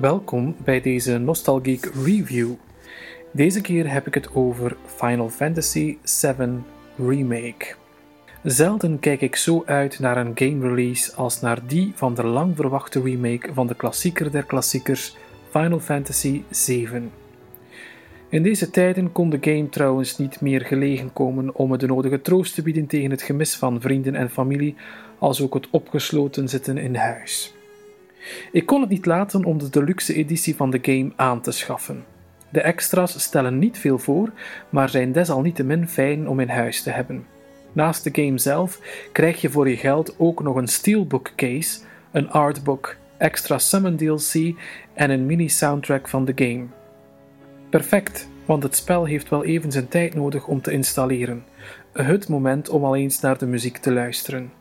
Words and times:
Welkom 0.00 0.56
bij 0.64 0.80
deze 0.80 1.18
Nostalgeek 1.18 1.90
Review. 2.04 2.50
Deze 3.32 3.60
keer 3.60 3.92
heb 3.92 4.06
ik 4.06 4.14
het 4.14 4.34
over 4.34 4.76
Final 4.86 5.28
Fantasy 5.28 5.96
VII 6.02 6.48
Remake. 6.96 7.74
Zelden 8.42 8.98
kijk 8.98 9.20
ik 9.20 9.36
zo 9.36 9.62
uit 9.66 9.98
naar 9.98 10.16
een 10.16 10.32
game 10.34 10.68
release 10.68 11.14
als 11.14 11.40
naar 11.40 11.66
die 11.66 11.92
van 11.94 12.14
de 12.14 12.24
lang 12.24 12.56
verwachte 12.56 13.02
remake 13.02 13.52
van 13.52 13.66
de 13.66 13.74
klassieker 13.74 14.30
der 14.30 14.44
klassiekers 14.44 15.16
Final 15.50 15.80
Fantasy 15.80 16.42
VII. 16.50 17.10
In 18.28 18.42
deze 18.42 18.70
tijden 18.70 19.12
kon 19.12 19.30
de 19.30 19.38
game 19.40 19.68
trouwens 19.68 20.18
niet 20.18 20.40
meer 20.40 20.60
gelegen 20.60 21.12
komen 21.12 21.54
om 21.54 21.70
me 21.70 21.76
de 21.76 21.86
nodige 21.86 22.20
troost 22.20 22.54
te 22.54 22.62
bieden 22.62 22.86
tegen 22.86 23.10
het 23.10 23.22
gemis 23.22 23.56
van 23.56 23.80
vrienden 23.80 24.14
en 24.14 24.30
familie, 24.30 24.76
als 25.18 25.40
ook 25.42 25.54
het 25.54 25.68
opgesloten 25.70 26.48
zitten 26.48 26.78
in 26.78 26.94
huis. 26.94 27.54
Ik 28.52 28.66
kon 28.66 28.80
het 28.80 28.90
niet 28.90 29.06
laten 29.06 29.44
om 29.44 29.58
de 29.58 29.70
deluxe 29.70 30.14
editie 30.14 30.56
van 30.56 30.70
de 30.70 30.78
game 30.82 31.12
aan 31.16 31.40
te 31.40 31.50
schaffen. 31.50 32.04
De 32.48 32.60
extra's 32.60 33.22
stellen 33.22 33.58
niet 33.58 33.78
veel 33.78 33.98
voor, 33.98 34.32
maar 34.68 34.88
zijn 34.88 35.12
desalniettemin 35.12 35.88
fijn 35.88 36.28
om 36.28 36.40
in 36.40 36.48
huis 36.48 36.82
te 36.82 36.90
hebben. 36.90 37.26
Naast 37.72 38.04
de 38.04 38.22
game 38.22 38.38
zelf 38.38 38.80
krijg 39.12 39.40
je 39.40 39.50
voor 39.50 39.68
je 39.68 39.76
geld 39.76 40.14
ook 40.18 40.42
nog 40.42 40.56
een 40.56 40.68
steelbook 40.68 41.32
case, 41.36 41.80
een 42.10 42.30
artbook, 42.30 42.96
extra 43.18 43.58
summon 43.58 43.96
DLC 43.96 44.54
en 44.94 45.10
een 45.10 45.26
mini-soundtrack 45.26 46.08
van 46.08 46.24
de 46.24 46.32
game. 46.34 46.66
Perfect, 47.70 48.28
want 48.44 48.62
het 48.62 48.76
spel 48.76 49.04
heeft 49.04 49.28
wel 49.28 49.44
even 49.44 49.72
zijn 49.72 49.88
tijd 49.88 50.14
nodig 50.14 50.46
om 50.46 50.60
te 50.60 50.72
installeren. 50.72 51.44
Het 51.92 52.28
moment 52.28 52.68
om 52.68 52.84
al 52.84 52.96
eens 52.96 53.20
naar 53.20 53.38
de 53.38 53.46
muziek 53.46 53.76
te 53.76 53.92
luisteren. 53.92 54.52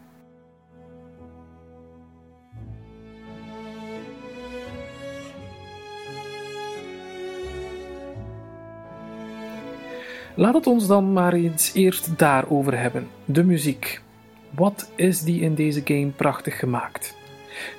Laat 10.35 10.54
het 10.54 10.68
ons 10.68 10.87
dan 10.87 11.13
maar 11.13 11.34
eens 11.34 11.71
eerst 11.74 12.18
daarover 12.18 12.79
hebben. 12.79 13.07
De 13.26 13.43
muziek. 13.43 14.01
Wat 14.49 14.91
is 14.96 15.21
die 15.21 15.41
in 15.41 15.55
deze 15.55 15.82
game 15.84 16.07
prachtig 16.07 16.60
gemaakt? 16.60 17.15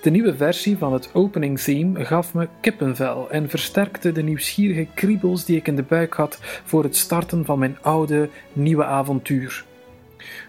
De 0.03 0.11
nieuwe 0.11 0.37
versie 0.37 0.79
van 0.79 0.93
het 0.93 1.15
opening 1.15 1.59
theme 1.61 2.05
gaf 2.05 2.35
me 2.35 2.49
kippenvel 2.61 3.31
en 3.31 3.49
versterkte 3.49 4.13
de 4.13 4.23
nieuwsgierige 4.23 4.87
kriebels 4.95 5.45
die 5.45 5.57
ik 5.57 5.69
in 5.69 5.77
de 5.77 5.83
buik 5.83 6.15
had 6.15 6.39
voor 6.65 6.83
het 6.83 6.97
starten 6.97 7.45
van 7.45 7.59
mijn 7.59 7.79
oude, 7.81 8.29
nieuwe 8.53 8.85
avontuur. 8.85 9.65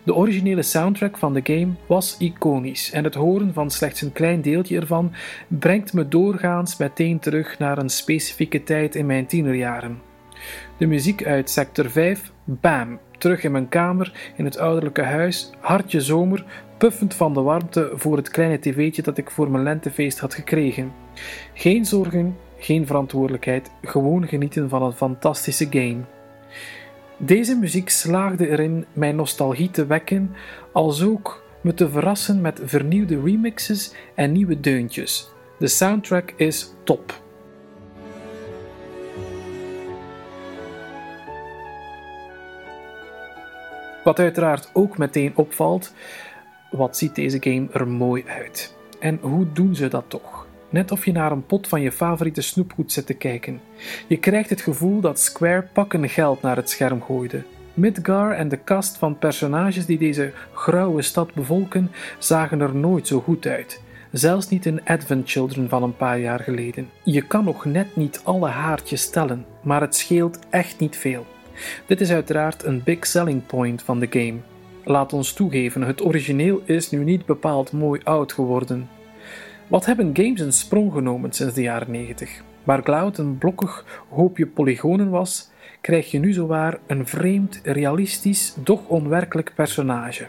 De 0.03 0.13
originele 0.13 0.61
soundtrack 0.61 1.17
van 1.17 1.33
de 1.33 1.41
game 1.43 1.71
was 1.85 2.15
iconisch 2.19 2.91
en 2.91 3.03
het 3.03 3.15
horen 3.15 3.53
van 3.53 3.71
slechts 3.71 4.01
een 4.01 4.11
klein 4.11 4.41
deeltje 4.41 4.79
ervan 4.79 5.11
brengt 5.47 5.93
me 5.93 6.07
doorgaans 6.07 6.77
meteen 6.77 7.19
terug 7.19 7.59
naar 7.59 7.77
een 7.77 7.89
specifieke 7.89 8.63
tijd 8.63 8.95
in 8.95 9.05
mijn 9.05 9.25
tienerjaren. 9.25 10.12
De 10.83 10.89
muziek 10.89 11.25
uit 11.25 11.49
sector 11.49 11.89
5, 11.89 12.31
bam, 12.43 12.99
terug 13.17 13.43
in 13.43 13.51
mijn 13.51 13.69
kamer, 13.69 14.31
in 14.37 14.45
het 14.45 14.57
ouderlijke 14.57 15.01
huis, 15.01 15.51
hartje 15.59 16.01
zomer, 16.01 16.45
puffend 16.77 17.13
van 17.13 17.33
de 17.33 17.41
warmte 17.41 17.91
voor 17.93 18.17
het 18.17 18.29
kleine 18.29 18.59
tv'tje 18.59 19.01
dat 19.01 19.17
ik 19.17 19.31
voor 19.31 19.51
mijn 19.51 19.63
lentefeest 19.63 20.19
had 20.19 20.33
gekregen. 20.33 20.93
Geen 21.53 21.85
zorgen, 21.85 22.37
geen 22.57 22.87
verantwoordelijkheid, 22.87 23.71
gewoon 23.81 24.27
genieten 24.27 24.69
van 24.69 24.83
een 24.83 24.93
fantastische 24.93 25.67
game. 25.69 26.01
Deze 27.17 27.55
muziek 27.55 27.89
slaagde 27.89 28.49
erin 28.49 28.85
mijn 28.93 29.15
nostalgie 29.15 29.71
te 29.71 29.85
wekken, 29.85 30.35
als 30.71 31.03
ook 31.03 31.43
me 31.61 31.73
te 31.73 31.89
verrassen 31.89 32.41
met 32.41 32.61
vernieuwde 32.63 33.21
remixes 33.21 33.93
en 34.15 34.31
nieuwe 34.31 34.59
deuntjes. 34.59 35.29
De 35.59 35.67
soundtrack 35.67 36.33
is 36.35 36.73
top. 36.83 37.22
Wat 44.03 44.19
uiteraard 44.19 44.69
ook 44.73 44.97
meteen 44.97 45.31
opvalt, 45.35 45.93
wat 46.71 46.97
ziet 46.97 47.15
deze 47.15 47.37
game 47.39 47.67
er 47.71 47.87
mooi 47.87 48.23
uit? 48.27 48.75
En 48.99 49.19
hoe 49.21 49.51
doen 49.53 49.75
ze 49.75 49.87
dat 49.87 50.05
toch? 50.07 50.47
Net 50.69 50.91
of 50.91 51.05
je 51.05 51.11
naar 51.11 51.31
een 51.31 51.45
pot 51.45 51.67
van 51.67 51.81
je 51.81 51.91
favoriete 51.91 52.41
snoepgoed 52.41 52.91
zit 52.91 53.05
te 53.05 53.13
kijken. 53.13 53.61
Je 54.07 54.17
krijgt 54.17 54.49
het 54.49 54.61
gevoel 54.61 54.99
dat 54.99 55.19
Square 55.19 55.67
pakken 55.73 56.09
geld 56.09 56.41
naar 56.41 56.55
het 56.55 56.69
scherm 56.69 57.01
gooide. 57.01 57.43
Midgar 57.73 58.31
en 58.31 58.49
de 58.49 58.63
cast 58.63 58.97
van 58.97 59.17
personages 59.17 59.85
die 59.85 59.97
deze 59.97 60.31
grauwe 60.53 61.01
stad 61.01 61.33
bevolken 61.33 61.91
zagen 62.17 62.61
er 62.61 62.75
nooit 62.75 63.07
zo 63.07 63.19
goed 63.19 63.45
uit. 63.45 63.81
Zelfs 64.11 64.49
niet 64.49 64.65
in 64.65 64.85
Advent 64.85 65.29
Children 65.29 65.69
van 65.69 65.83
een 65.83 65.95
paar 65.95 66.19
jaar 66.19 66.39
geleden. 66.39 66.89
Je 67.03 67.21
kan 67.21 67.43
nog 67.43 67.65
net 67.65 67.95
niet 67.95 68.21
alle 68.23 68.49
haartjes 68.49 69.09
tellen, 69.09 69.45
maar 69.61 69.81
het 69.81 69.95
scheelt 69.95 70.39
echt 70.49 70.79
niet 70.79 70.97
veel. 70.97 71.25
Dit 71.85 72.01
is 72.01 72.11
uiteraard 72.11 72.63
een 72.63 72.83
big 72.83 73.05
selling 73.05 73.45
point 73.45 73.81
van 73.81 73.99
de 73.99 74.07
game. 74.09 74.39
Laat 74.85 75.13
ons 75.13 75.33
toegeven, 75.33 75.81
het 75.81 76.05
origineel 76.05 76.61
is 76.65 76.89
nu 76.89 77.03
niet 77.03 77.25
bepaald 77.25 77.71
mooi 77.71 78.01
oud 78.03 78.33
geworden. 78.33 78.89
Wat 79.67 79.85
hebben 79.85 80.09
games 80.13 80.39
een 80.39 80.53
sprong 80.53 80.93
genomen 80.93 81.31
sinds 81.31 81.53
de 81.53 81.61
jaren 81.61 81.91
90? 81.91 82.43
Waar 82.63 82.83
Cloud 82.83 83.17
een 83.17 83.37
blokkig 83.37 84.03
hoopje 84.09 84.47
polygonen 84.47 85.09
was, 85.09 85.51
krijg 85.81 86.11
je 86.11 86.19
nu 86.19 86.33
zowaar 86.33 86.79
een 86.87 87.07
vreemd, 87.07 87.59
realistisch, 87.63 88.55
doch 88.63 88.87
onwerkelijk 88.87 89.51
personage. 89.55 90.27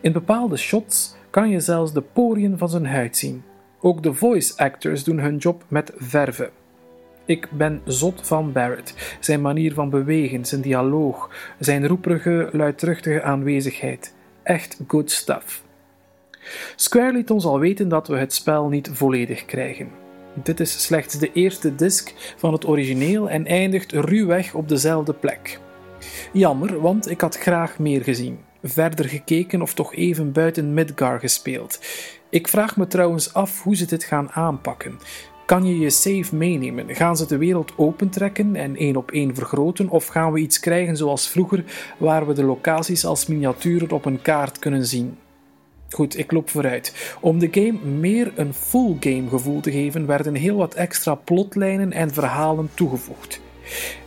In 0.00 0.12
bepaalde 0.12 0.56
shots 0.56 1.16
kan 1.30 1.48
je 1.48 1.60
zelfs 1.60 1.92
de 1.92 2.00
poriën 2.00 2.58
van 2.58 2.68
zijn 2.68 2.86
huid 2.86 3.16
zien. 3.16 3.42
Ook 3.80 4.02
de 4.02 4.14
voice 4.14 4.56
actors 4.56 5.04
doen 5.04 5.18
hun 5.18 5.36
job 5.36 5.64
met 5.68 5.92
verven. 5.96 6.50
Ik 7.26 7.48
ben 7.50 7.80
zot 7.84 8.26
van 8.26 8.52
Barrett. 8.52 9.16
Zijn 9.20 9.40
manier 9.40 9.74
van 9.74 9.90
bewegen, 9.90 10.44
zijn 10.44 10.60
dialoog, 10.60 11.30
zijn 11.58 11.86
roeperige, 11.86 12.48
luidruchtige 12.52 13.22
aanwezigheid. 13.22 14.14
Echt 14.42 14.80
good 14.86 15.10
stuff. 15.10 15.62
Square 16.76 17.12
liet 17.12 17.30
ons 17.30 17.44
al 17.44 17.58
weten 17.58 17.88
dat 17.88 18.08
we 18.08 18.16
het 18.16 18.34
spel 18.34 18.68
niet 18.68 18.90
volledig 18.92 19.44
krijgen. 19.44 19.88
Dit 20.34 20.60
is 20.60 20.84
slechts 20.84 21.18
de 21.18 21.32
eerste 21.32 21.74
disc 21.74 22.34
van 22.36 22.52
het 22.52 22.66
origineel 22.66 23.30
en 23.30 23.46
eindigt 23.46 23.92
ruwweg 23.92 24.54
op 24.54 24.68
dezelfde 24.68 25.12
plek. 25.12 25.58
Jammer, 26.32 26.80
want 26.80 27.10
ik 27.10 27.20
had 27.20 27.38
graag 27.38 27.78
meer 27.78 28.02
gezien. 28.02 28.38
Verder 28.62 29.08
gekeken 29.08 29.62
of 29.62 29.74
toch 29.74 29.94
even 29.94 30.32
buiten 30.32 30.74
Midgar 30.74 31.20
gespeeld. 31.20 31.80
Ik 32.30 32.48
vraag 32.48 32.76
me 32.76 32.86
trouwens 32.86 33.34
af 33.34 33.62
hoe 33.62 33.76
ze 33.76 33.86
dit 33.86 34.04
gaan 34.04 34.30
aanpakken. 34.30 34.98
Kan 35.46 35.66
je 35.66 35.78
je 35.78 35.90
save 35.90 36.36
meenemen? 36.36 36.94
Gaan 36.94 37.16
ze 37.16 37.26
de 37.26 37.36
wereld 37.36 37.72
opentrekken 37.76 38.56
en 38.56 38.76
één 38.76 38.96
op 38.96 39.10
één 39.10 39.34
vergroten? 39.34 39.88
Of 39.88 40.06
gaan 40.06 40.32
we 40.32 40.40
iets 40.40 40.60
krijgen 40.60 40.96
zoals 40.96 41.28
vroeger, 41.28 41.64
waar 41.98 42.26
we 42.26 42.32
de 42.32 42.44
locaties 42.44 43.06
als 43.06 43.26
miniaturen 43.26 43.90
op 43.90 44.04
een 44.04 44.22
kaart 44.22 44.58
kunnen 44.58 44.86
zien? 44.86 45.16
Goed, 45.90 46.18
ik 46.18 46.32
loop 46.32 46.50
vooruit. 46.50 47.16
Om 47.20 47.38
de 47.38 47.48
game 47.50 47.78
meer 47.84 48.32
een 48.36 48.54
full 48.54 48.96
game 49.00 49.28
gevoel 49.28 49.60
te 49.60 49.70
geven, 49.70 50.06
werden 50.06 50.34
heel 50.34 50.56
wat 50.56 50.74
extra 50.74 51.14
plotlijnen 51.14 51.92
en 51.92 52.10
verhalen 52.10 52.70
toegevoegd. 52.74 53.40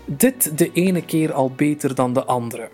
Dit 0.05 0.57
de 0.57 0.71
ene 0.73 1.05
keer 1.05 1.33
al 1.33 1.51
beter 1.55 1.95
dan 1.95 2.13
de 2.13 2.23
andere. 2.23 2.69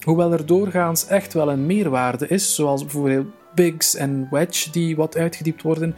Hoewel 0.00 0.32
er 0.32 0.46
doorgaans 0.46 1.06
echt 1.06 1.32
wel 1.32 1.50
een 1.50 1.66
meerwaarde 1.66 2.28
is, 2.28 2.54
zoals 2.54 2.82
bijvoorbeeld 2.82 3.26
Biggs 3.54 3.94
en 3.94 4.28
Wedge 4.30 4.70
die 4.70 4.96
wat 4.96 5.16
uitgediept 5.16 5.62
worden, 5.62 5.94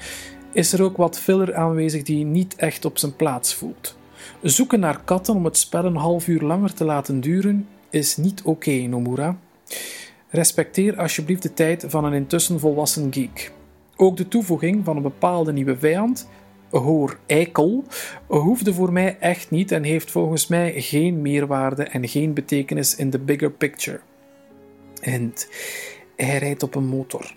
is 0.54 0.72
er 0.72 0.82
ook 0.82 0.96
wat 0.96 1.18
filler 1.18 1.54
aanwezig 1.54 2.02
die 2.02 2.24
niet 2.24 2.56
echt 2.56 2.84
op 2.84 2.98
zijn 2.98 3.16
plaats 3.16 3.54
voelt. 3.54 3.96
Zoeken 4.42 4.80
naar 4.80 5.00
katten 5.04 5.34
om 5.34 5.44
het 5.44 5.58
spel 5.58 5.84
een 5.84 5.96
half 5.96 6.28
uur 6.28 6.40
langer 6.40 6.74
te 6.74 6.84
laten 6.84 7.20
duren 7.20 7.68
is 7.90 8.16
niet 8.16 8.42
oké, 8.42 8.70
Nomura. 8.70 9.38
Respecteer 10.28 10.96
alsjeblieft 10.96 11.42
de 11.42 11.54
tijd 11.54 11.84
van 11.88 12.04
een 12.04 12.12
intussen 12.12 12.60
volwassen 12.60 13.12
geek. 13.12 13.52
Ook 13.96 14.16
de 14.16 14.28
toevoeging 14.28 14.84
van 14.84 14.96
een 14.96 15.02
bepaalde 15.02 15.52
nieuwe 15.52 15.78
vijand, 15.78 16.28
hoor 16.70 17.18
eikel, 17.26 17.84
hoefde 18.26 18.74
voor 18.74 18.92
mij 18.92 19.16
echt 19.20 19.50
niet 19.50 19.72
en 19.72 19.82
heeft 19.82 20.10
volgens 20.10 20.46
mij 20.46 20.80
geen 20.82 21.22
meerwaarde 21.22 21.82
en 21.82 22.08
geen 22.08 22.34
betekenis 22.34 22.96
in 22.96 23.10
de 23.10 23.18
bigger 23.18 23.50
picture. 23.50 24.00
En 25.00 25.32
hij 26.16 26.38
rijdt 26.38 26.62
op 26.62 26.74
een 26.74 26.86
motor. 26.86 27.34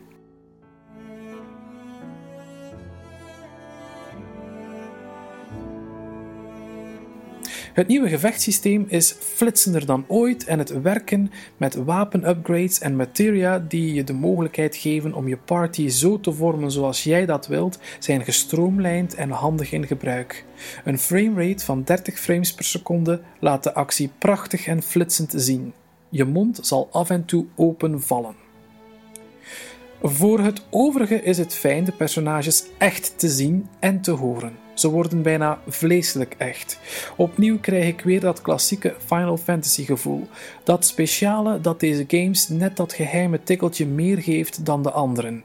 Het 7.77 7.88
nieuwe 7.88 8.09
gevechtssysteem 8.09 8.85
is 8.88 9.12
flitsender 9.12 9.85
dan 9.85 10.06
ooit 10.07 10.45
en 10.45 10.59
het 10.59 10.81
werken 10.81 11.31
met 11.57 11.75
wapenupgrades 11.75 12.79
en 12.79 12.95
materia 12.95 13.59
die 13.59 13.94
je 13.94 14.03
de 14.03 14.13
mogelijkheid 14.13 14.75
geven 14.75 15.13
om 15.13 15.27
je 15.27 15.38
party 15.38 15.88
zo 15.88 16.19
te 16.19 16.31
vormen 16.31 16.71
zoals 16.71 17.03
jij 17.03 17.25
dat 17.25 17.47
wilt, 17.47 17.79
zijn 18.00 18.24
gestroomlijnd 18.24 19.15
en 19.15 19.29
handig 19.29 19.71
in 19.71 19.88
gebruik. 19.88 20.45
Een 20.83 21.00
framerate 21.00 21.65
van 21.65 21.83
30 21.83 22.19
frames 22.19 22.53
per 22.53 22.65
seconde 22.65 23.21
laat 23.39 23.63
de 23.63 23.74
actie 23.74 24.12
prachtig 24.18 24.68
en 24.68 24.81
flitsend 24.81 25.33
zien. 25.35 25.73
Je 26.09 26.25
mond 26.25 26.59
zal 26.62 26.89
af 26.91 27.09
en 27.09 27.25
toe 27.25 27.45
open 27.56 28.01
vallen. 28.01 28.35
Voor 30.01 30.39
het 30.39 30.65
overige 30.69 31.21
is 31.21 31.38
het 31.38 31.53
fijn 31.53 31.83
de 31.83 31.91
personages 31.91 32.63
echt 32.77 33.19
te 33.19 33.30
zien 33.30 33.68
en 33.80 34.01
te 34.01 34.12
horen. 34.12 34.66
Ze 34.79 34.89
worden 34.89 35.21
bijna 35.21 35.62
vleeselijk 35.68 36.35
echt. 36.38 36.79
Opnieuw 37.15 37.59
krijg 37.59 37.88
ik 37.88 38.01
weer 38.01 38.19
dat 38.19 38.41
klassieke 38.41 38.95
Final 39.06 39.38
Fantasy 39.38 39.85
gevoel. 39.85 40.27
Dat 40.63 40.85
speciale 40.85 41.62
dat 41.62 41.79
deze 41.79 42.03
games 42.07 42.47
net 42.47 42.77
dat 42.77 42.94
geheime 42.94 43.44
tikkeltje 43.44 43.85
meer 43.85 44.18
geeft 44.18 44.65
dan 44.65 44.83
de 44.83 44.91
anderen. 44.91 45.44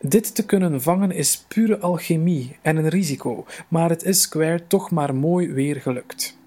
Dit 0.00 0.34
te 0.34 0.46
kunnen 0.46 0.82
vangen 0.82 1.10
is 1.10 1.44
pure 1.48 1.78
alchemie 1.78 2.56
en 2.62 2.76
een 2.76 2.88
risico, 2.88 3.44
maar 3.68 3.90
het 3.90 4.02
is 4.02 4.20
Square 4.20 4.66
toch 4.66 4.90
maar 4.90 5.14
mooi 5.14 5.52
weer 5.52 5.80
gelukt. 5.80 6.38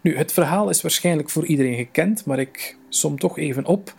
Nu, 0.00 0.16
het 0.16 0.32
verhaal 0.32 0.68
is 0.68 0.82
waarschijnlijk 0.82 1.30
voor 1.30 1.46
iedereen 1.46 1.76
gekend, 1.76 2.24
maar 2.24 2.38
ik 2.38 2.76
som 2.88 3.18
toch 3.18 3.38
even 3.38 3.64
op. 3.64 3.94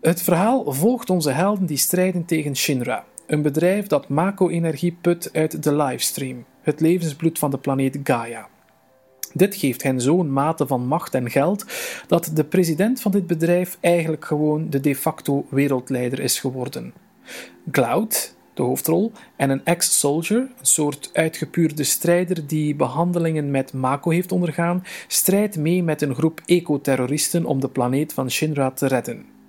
Het 0.00 0.22
verhaal 0.22 0.72
volgt 0.72 1.10
onze 1.10 1.30
helden 1.30 1.66
die 1.66 1.76
strijden 1.76 2.24
tegen 2.24 2.56
Shinra, 2.56 3.04
een 3.30 3.42
bedrijf 3.42 3.86
dat 3.86 4.08
Mako-energie 4.08 4.96
put 5.00 5.30
uit 5.32 5.62
de 5.62 5.76
livestream, 5.76 6.44
het 6.62 6.80
levensbloed 6.80 7.38
van 7.38 7.50
de 7.50 7.58
planeet 7.58 7.98
Gaia. 8.04 8.48
Dit 9.32 9.54
geeft 9.54 9.82
hen 9.82 10.00
zo'n 10.00 10.32
mate 10.32 10.66
van 10.66 10.86
macht 10.86 11.14
en 11.14 11.30
geld 11.30 11.64
dat 12.06 12.30
de 12.34 12.44
president 12.44 13.00
van 13.00 13.10
dit 13.10 13.26
bedrijf 13.26 13.78
eigenlijk 13.80 14.24
gewoon 14.24 14.70
de 14.70 14.80
de 14.80 14.96
facto 14.96 15.46
wereldleider 15.48 16.20
is 16.20 16.40
geworden. 16.40 16.92
Cloud, 17.70 18.34
de 18.54 18.62
hoofdrol, 18.62 19.12
en 19.36 19.50
een 19.50 19.64
ex-soldier, 19.64 20.38
een 20.38 20.66
soort 20.66 21.10
uitgepuurde 21.12 21.84
strijder 21.84 22.46
die 22.46 22.74
behandelingen 22.74 23.50
met 23.50 23.72
Mako 23.72 24.10
heeft 24.10 24.32
ondergaan, 24.32 24.84
strijdt 25.06 25.56
mee 25.56 25.82
met 25.82 26.02
een 26.02 26.14
groep 26.14 26.40
ecoterroristen 26.46 27.44
om 27.44 27.60
de 27.60 27.68
planeet 27.68 28.12
van 28.12 28.30
Shinra 28.30 28.70
te 28.70 28.86
redden. 28.86 29.39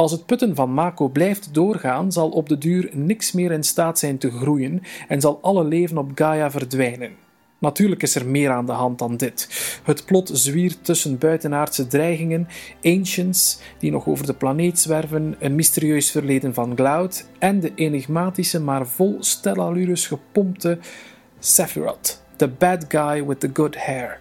Als 0.00 0.12
het 0.12 0.26
putten 0.26 0.54
van 0.54 0.72
Mako 0.72 1.08
blijft 1.08 1.54
doorgaan, 1.54 2.12
zal 2.12 2.28
op 2.28 2.48
de 2.48 2.58
duur 2.58 2.90
niks 2.92 3.32
meer 3.32 3.52
in 3.52 3.62
staat 3.62 3.98
zijn 3.98 4.18
te 4.18 4.30
groeien 4.30 4.82
en 5.08 5.20
zal 5.20 5.38
alle 5.42 5.64
leven 5.64 5.98
op 5.98 6.10
Gaia 6.14 6.50
verdwijnen. 6.50 7.12
Natuurlijk 7.58 8.02
is 8.02 8.14
er 8.14 8.26
meer 8.26 8.50
aan 8.50 8.66
de 8.66 8.72
hand 8.72 8.98
dan 8.98 9.16
dit. 9.16 9.48
Het 9.84 10.04
plot 10.04 10.30
zwiert 10.32 10.84
tussen 10.84 11.18
buitenaardse 11.18 11.86
dreigingen, 11.86 12.48
ancients 12.82 13.60
die 13.78 13.90
nog 13.90 14.06
over 14.06 14.26
de 14.26 14.34
planeet 14.34 14.78
zwerven, 14.78 15.36
een 15.38 15.54
mysterieus 15.54 16.10
verleden 16.10 16.54
van 16.54 16.74
Cloud 16.74 17.26
en 17.38 17.60
de 17.60 17.72
enigmatische 17.74 18.60
maar 18.60 18.86
vol 18.86 19.16
stellalures 19.20 20.06
gepompte 20.06 20.78
Sephiroth, 21.38 22.22
the 22.36 22.48
bad 22.48 22.84
guy 22.88 23.24
with 23.24 23.40
the 23.40 23.50
good 23.52 23.76
hair. 23.76 24.19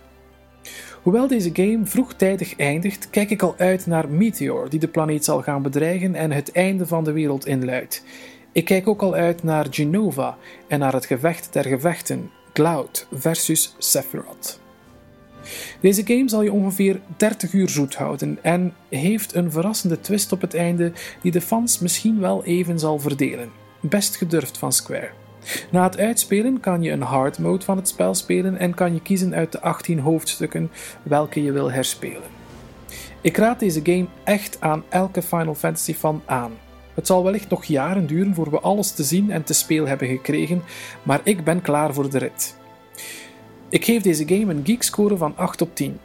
Hoewel 1.01 1.28
deze 1.28 1.50
game 1.54 1.86
vroegtijdig 1.86 2.56
eindigt, 2.56 3.10
kijk 3.10 3.30
ik 3.30 3.42
al 3.42 3.56
uit 3.57 3.86
naar 3.86 4.10
Meteor, 4.10 4.69
die 4.69 4.80
de 4.80 4.88
planeet 4.88 5.25
zal 5.25 5.42
gaan 5.42 5.62
bedreigen 5.62 6.16
en 6.16 6.31
het 6.31 6.51
einde 6.51 6.88
van 6.88 7.04
de 7.04 7.12
wereld 7.12 7.46
inluidt. 7.46 8.04
Ik 8.51 8.66
kijk 8.66 8.88
ook 8.88 9.01
al 9.01 9.13
uit 9.13 9.44
naar 9.44 9.68
Genova 9.69 10.38
en 10.68 10.80
naar 10.80 10.94
het 10.94 11.06
gevecht 11.06 11.54
der 11.54 11.66
gevechten, 11.66 12.31
Cloud 12.54 13.07
versus 13.12 13.75
Sephiroth. 13.78 14.60
Deze 15.81 16.06
game 16.06 16.30
zal 16.30 16.42
je 16.42 16.51
ongeveer 16.51 17.00
30 17.18 17.54
uur 17.54 17.69
zoet 17.69 17.96
houden 17.96 18.38
en 18.42 18.74
heeft 18.90 19.36
een 19.36 19.51
verrassende 19.51 20.01
twist 20.01 20.31
op 20.31 20.42
het 20.42 20.54
einde 20.54 20.92
die 21.22 21.31
de 21.31 21.42
fans 21.42 21.80
misschien 21.80 22.19
wel 22.19 22.44
even 22.44 22.80
zal 22.80 23.00
verdelen. 23.00 23.50
Best 23.80 24.16
gedurfd 24.16 24.57
van 24.57 24.74
Square. 24.74 25.10
Na 25.72 25.84
het 25.84 25.98
uitspelen 25.98 26.60
kan 26.60 26.84
je 26.84 26.92
een 26.92 27.01
hard 27.01 27.40
mode 27.40 27.66
van 27.66 27.78
het 27.78 27.88
spel 27.88 28.16
spelen 28.16 28.57
en 28.57 28.74
kan 28.74 28.94
je 28.94 29.01
kiezen 29.01 29.36
uit 29.36 29.51
de 29.51 29.62
18 29.62 30.00
hoofdstukken 30.00 30.72
welke 31.04 31.44
je 31.44 31.51
wil 31.51 31.72
herspelen. 31.72 32.38
Ik 33.22 33.38
raad 33.38 33.60
deze 33.60 33.80
game 33.84 34.07
echt 34.24 34.57
aan 34.60 34.84
elke 34.90 35.22
Final 35.22 35.56
Fantasy 35.56 35.94
fan 35.94 36.22
aan. 36.25 36.51
Het 36.94 37.07
zal 37.07 37.24
wellicht 37.24 37.50
nog 37.50 37.63
jaren 37.63 38.07
duren 38.07 38.34
voor 38.34 38.50
we 38.50 38.60
alles 38.60 38.92
te 38.92 39.04
zien 39.04 39.31
en 39.31 39.44
te 39.44 39.54
spelen 39.54 39.88
hebben 39.88 40.07
gekregen, 40.07 40.63
maar 41.04 41.22
ik 41.24 41.44
ben 41.44 41.62
klaar 41.62 41.94
voor 41.94 42.10
de 42.10 42.18
rit. 42.18 42.57
Ik 43.69 43.86
geef 43.86 44.01
deze 44.01 44.28
game 44.28 44.54
een 44.54 44.66
geekscore 44.66 45.18
van 45.18 45.34
8 45.38 45.62
op 45.62 45.75
10. 45.75 46.00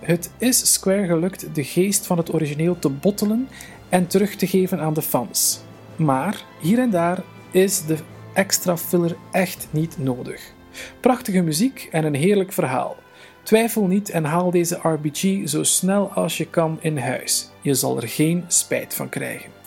Het 0.00 0.30
is 0.38 0.72
Square 0.72 1.06
gelukt 1.06 1.54
de 1.54 1.64
geest 1.64 2.06
van 2.06 2.18
het 2.18 2.34
origineel 2.34 2.78
te 2.78 2.88
bottelen 2.88 3.48
en 3.88 4.06
terug 4.06 4.34
te 4.34 4.46
geven 4.46 4.80
aan 4.80 4.94
de 4.94 5.02
fans. 5.02 5.60
Maar 5.96 6.44
hier 6.60 6.78
en 6.78 6.90
daar 6.90 7.22
is 7.50 7.84
de 7.84 7.96
extra 8.32 8.76
filler 8.76 9.16
echt 9.32 9.68
niet 9.70 9.98
nodig. 9.98 10.52
Prachtige 11.00 11.40
muziek 11.40 11.88
en 11.90 12.04
een 12.04 12.14
heerlijk 12.14 12.52
verhaal. 12.52 12.96
Twijfel 13.42 13.86
niet 13.86 14.10
en 14.10 14.24
haal 14.24 14.50
deze 14.50 14.78
RPG 14.82 15.48
zo 15.48 15.62
snel 15.62 16.10
als 16.12 16.36
je 16.36 16.46
kan 16.46 16.78
in 16.80 16.98
huis. 16.98 17.50
Je 17.60 17.74
zal 17.74 17.96
er 17.96 18.08
geen 18.08 18.44
spijt 18.48 18.94
van 18.94 19.08
krijgen. 19.08 19.59